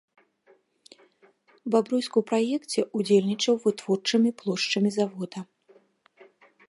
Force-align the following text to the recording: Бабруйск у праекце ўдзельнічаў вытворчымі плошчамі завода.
Бабруйск 1.75 2.13
у 2.21 2.23
праекце 2.31 2.79
ўдзельнічаў 3.01 3.55
вытворчымі 3.67 4.29
плошчамі 4.41 4.89
завода. 4.97 5.39